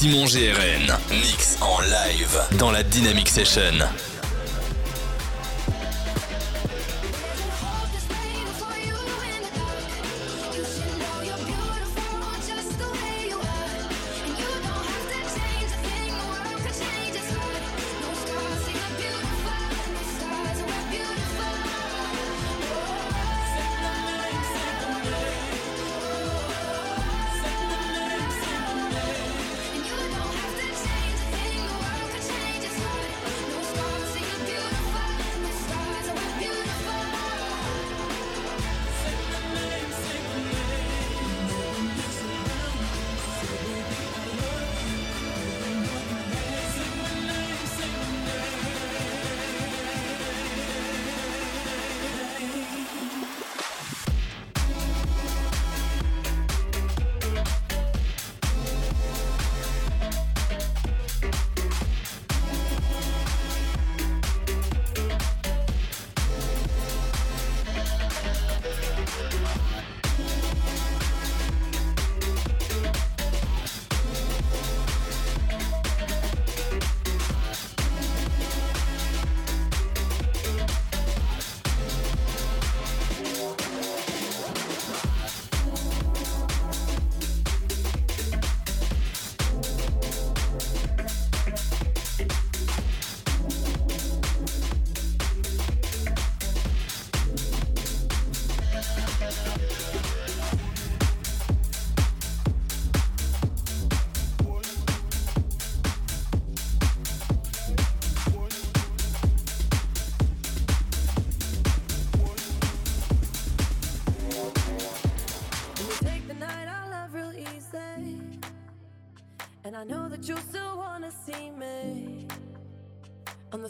Simon 0.00 0.24
GRN, 0.24 0.96
mix 1.10 1.58
en 1.60 1.78
live 1.82 2.40
dans 2.58 2.70
la 2.70 2.82
Dynamic 2.82 3.28
Session. 3.28 3.60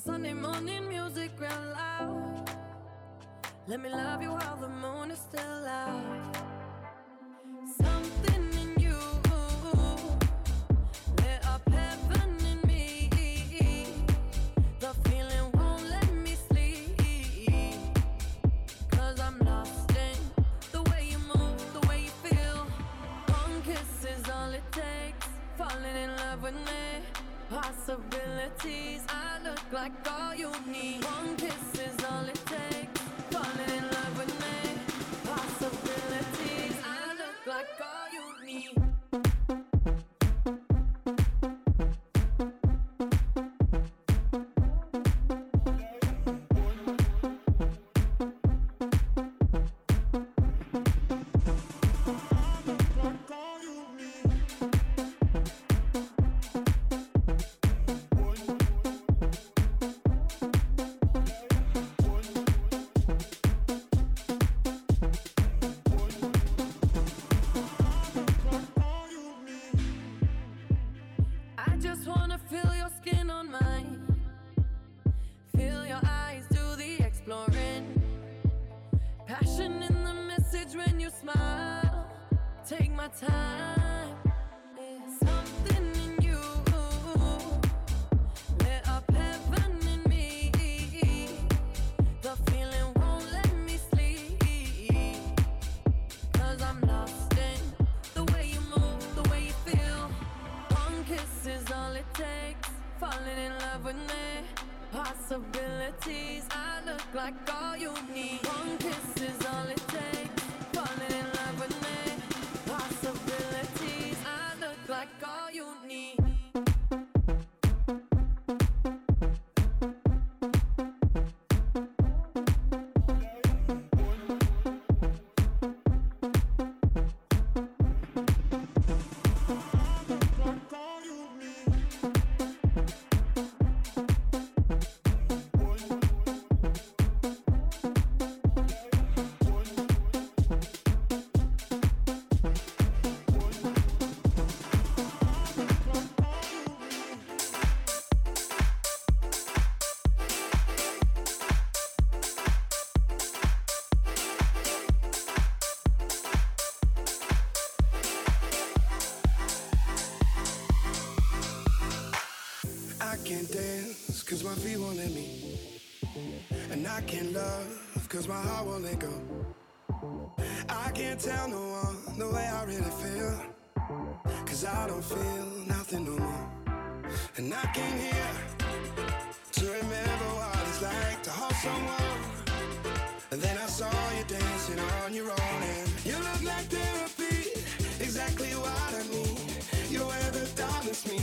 Sunday 0.07 0.33
morning 0.33 0.89
music 0.89 1.31
real 1.39 1.51
loud. 1.75 2.49
Let 3.69 3.81
me 3.81 3.91
love 3.91 4.23
you 4.23 4.31
while 4.33 4.57
the 4.57 4.69
moon 4.69 5.11
is 5.11 5.19
still 5.19 5.67
out. 5.67 6.37
Something 7.83 8.45
in 8.63 8.81
you 8.85 8.97
lit 11.23 11.41
up 11.53 11.69
heaven 11.69 12.29
in 12.51 12.61
me. 12.67 13.11
The 14.79 14.91
feeling 15.07 15.47
won't 15.53 15.85
let 15.91 16.11
me 16.15 16.33
sleep. 16.49 17.99
Cause 18.93 19.21
I'm 19.21 19.39
lost 19.41 19.91
in 19.91 20.19
the 20.73 20.83
way 20.91 21.03
you 21.11 21.19
move, 21.29 21.61
the 21.79 21.87
way 21.89 22.01
you 22.05 22.29
feel. 22.29 22.63
One 23.37 23.61
kiss 23.69 24.07
is 24.15 24.27
all 24.31 24.51
it 24.53 24.65
takes. 24.73 25.27
Falling 25.59 25.97
in 26.05 26.17
love 26.17 26.43
with 26.43 26.55
me. 26.55 26.87
Possibilities. 27.51 29.03
I 29.11 29.20
look 29.51 29.73
like 29.73 29.93
all 30.13 30.35
you 30.35 30.51
need. 30.73 31.05
One 31.05 31.37
kiss 31.37 31.90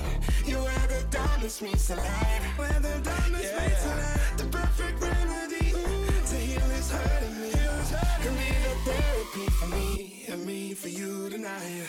You 0.49 0.57
are 0.57 0.87
the 0.87 1.05
darkness 1.11 1.61
meets 1.61 1.87
the 1.89 1.95
light. 1.95 2.43
Where 2.55 2.79
the 2.79 2.99
darkness 3.03 3.51
yeah. 3.51 3.63
meets 3.63 3.83
the 3.83 3.89
light. 3.89 4.27
The 4.37 4.43
perfect 4.57 5.01
remedy 5.01 5.71
Ooh. 5.71 6.07
to 6.25 6.35
heal 6.35 6.67
this 6.69 6.91
hurt 6.91 7.23
in 7.23 7.41
me. 7.41 7.51
Give 8.23 8.33
me 8.33 8.55
the 8.63 8.91
therapy 8.91 9.51
for 9.51 9.67
me 9.67 10.25
and 10.27 10.45
me 10.45 10.73
for 10.73 10.89
you 10.89 11.29
tonight. 11.29 11.85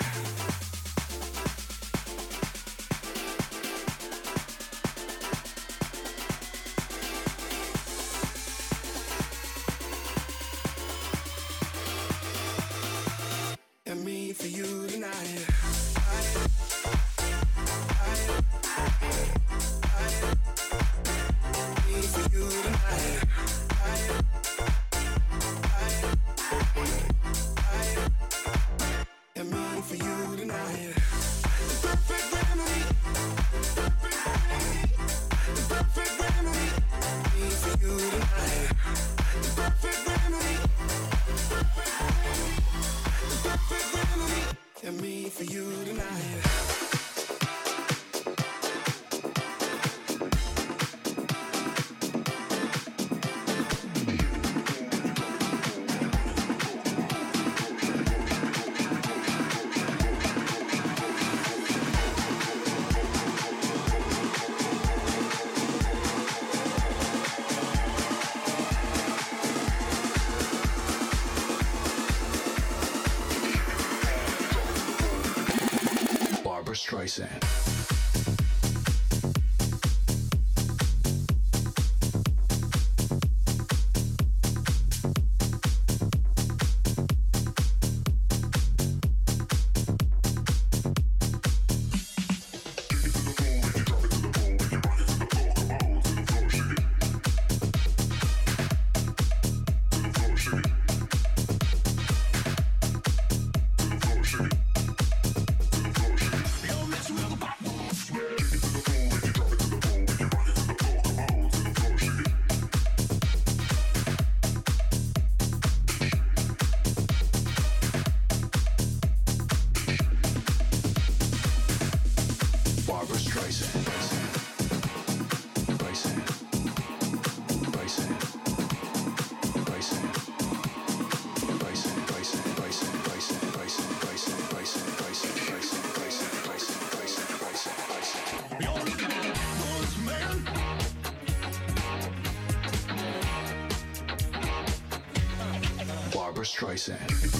Streisand. 146.60 147.39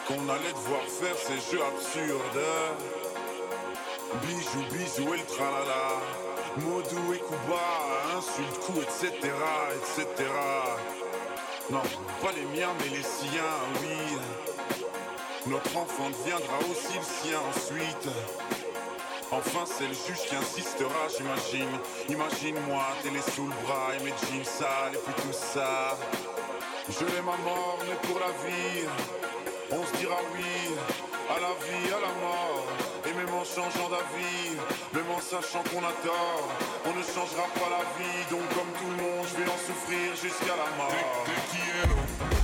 qu'on 0.06 0.28
allait 0.28 0.52
devoir 0.52 0.82
faire 0.82 1.16
ces 1.18 1.38
jeux 1.52 1.62
absurdes. 1.62 2.44
Bijou, 4.22 4.62
bisou 4.72 5.14
et 5.14 5.18
le 5.18 5.24
tralala, 5.26 5.98
Modou 6.58 7.12
et 7.12 7.18
Kuba, 7.18 7.68
insulte, 8.16 8.58
coup, 8.64 8.80
etc., 8.80 9.32
etc. 9.74 10.30
Non, 11.70 11.82
pas 12.22 12.30
les 12.32 12.44
miens, 12.56 12.70
mais 12.80 12.96
les 12.96 13.02
siens, 13.02 13.58
oui. 13.82 14.82
Notre 15.48 15.76
enfant 15.76 16.10
deviendra 16.10 16.58
aussi 16.70 16.94
le 16.98 17.02
sien 17.04 17.38
ensuite. 17.50 18.08
Enfin, 19.32 19.64
c'est 19.66 19.88
le 19.88 19.92
juge 19.94 20.24
qui 20.28 20.36
insistera, 20.36 21.08
j'imagine. 21.18 21.70
Imagine-moi, 22.08 22.84
télé 23.02 23.20
sous 23.34 23.44
le 23.46 23.64
bras 23.66 23.88
et 23.98 24.04
mes 24.04 24.10
jeans 24.30 24.44
sales 24.44 24.94
et 24.94 24.98
puis 24.98 25.14
tout 25.22 25.32
ça. 25.36 25.98
Je 26.88 27.00
l'aime 27.00 27.28
à 27.28 27.36
mort, 27.44 27.78
mais 27.80 27.96
pour 28.08 28.20
la 28.20 28.30
vie, 28.46 28.86
on 29.72 29.84
se 29.84 29.96
dira 30.00 30.14
oui 30.32 30.76
à 31.28 31.40
la 31.40 31.48
vie, 31.66 31.88
à 31.90 32.00
la 32.00 32.12
mort. 32.22 32.64
Et 33.04 33.12
même 33.12 33.34
en 33.34 33.44
changeant 33.44 33.88
d'avis, 33.88 34.54
même 34.92 35.10
en 35.10 35.20
sachant 35.20 35.64
qu'on 35.68 35.80
a 35.82 35.92
tort, 36.04 36.48
on 36.86 36.90
ne 36.96 37.02
changera 37.02 37.48
pas 37.54 37.68
la 37.74 37.82
vie. 37.98 38.22
Donc, 38.30 38.48
comme 38.50 38.70
tout 38.78 38.86
le 38.96 39.02
monde, 39.02 39.26
je 39.28 39.42
vais 39.42 39.50
en 39.50 39.58
souffrir 39.66 40.14
jusqu'à 40.22 40.54
la 40.54 40.76
mort. 40.78 42.35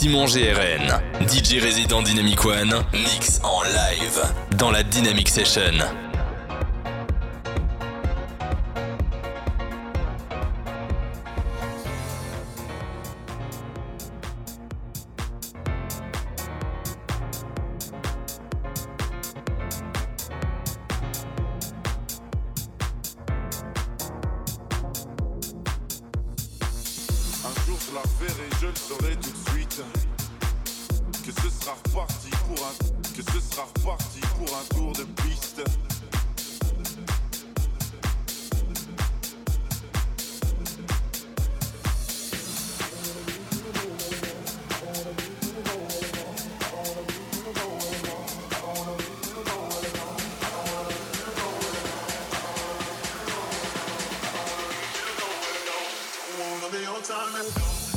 Simon 0.00 0.24
GRN, 0.26 0.98
DJ 1.28 1.58
résident 1.62 2.00
Dynamic 2.00 2.42
One, 2.46 2.72
mix 2.94 3.38
en 3.44 3.62
live 3.64 4.22
dans 4.56 4.70
la 4.70 4.82
Dynamic 4.82 5.28
Session. 5.28 5.60
the 56.72 56.86
old 56.88 57.02
time 57.02 57.34
and 57.34 57.89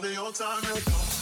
the 0.00 0.12
your 0.12 0.30
time 0.32 1.15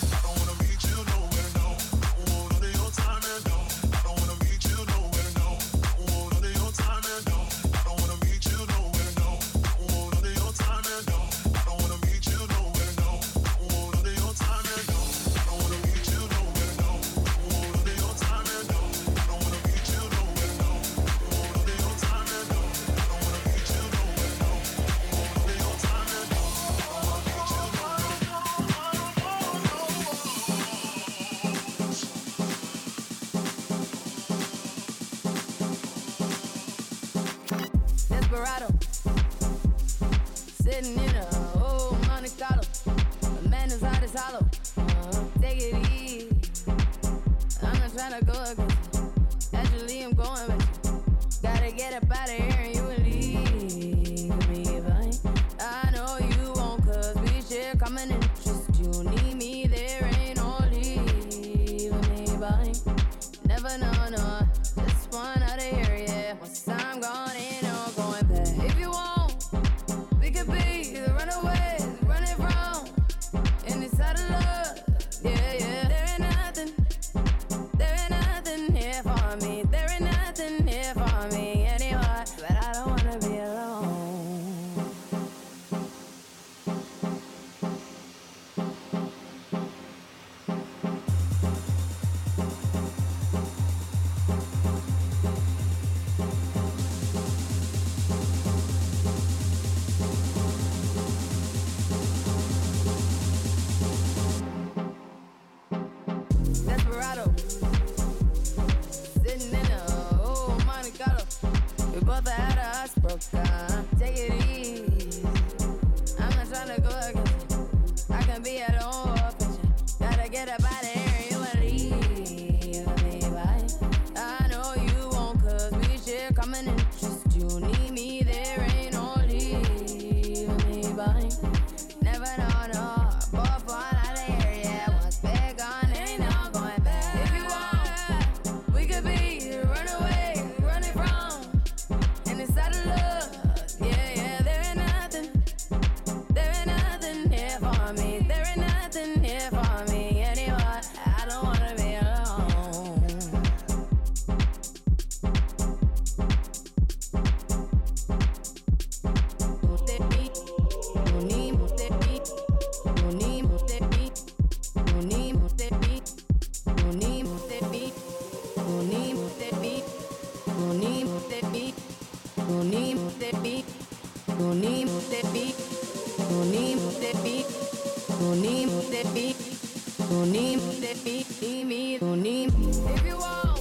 need 180.80 181.04
me, 181.04 181.24
need 181.40 181.64
me, 181.66 181.98
you 182.00 182.16
need 182.16 182.58
me. 182.58 182.70
If 182.94 183.06
you 183.06 183.16
want. 183.16 183.53